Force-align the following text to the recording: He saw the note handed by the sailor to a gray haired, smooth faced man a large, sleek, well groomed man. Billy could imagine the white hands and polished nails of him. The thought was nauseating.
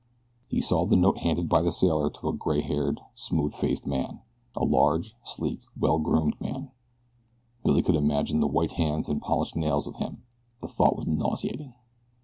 He 0.47 0.61
saw 0.61 0.83
the 0.87 0.95
note 0.95 1.19
handed 1.19 1.47
by 1.47 1.61
the 1.61 1.71
sailor 1.71 2.09
to 2.09 2.29
a 2.29 2.33
gray 2.33 2.61
haired, 2.61 2.99
smooth 3.13 3.53
faced 3.53 3.85
man 3.85 4.21
a 4.55 4.65
large, 4.65 5.15
sleek, 5.23 5.59
well 5.79 5.99
groomed 5.99 6.41
man. 6.41 6.71
Billy 7.63 7.83
could 7.83 7.93
imagine 7.95 8.39
the 8.39 8.47
white 8.47 8.71
hands 8.71 9.09
and 9.09 9.21
polished 9.21 9.55
nails 9.55 9.85
of 9.85 9.97
him. 9.97 10.23
The 10.63 10.69
thought 10.69 10.95
was 10.95 11.05
nauseating. 11.05 11.75